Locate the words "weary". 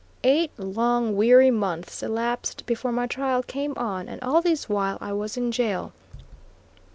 1.15-1.51